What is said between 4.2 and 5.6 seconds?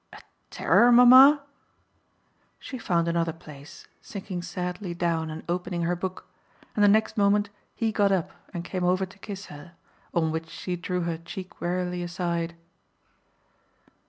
sadly down and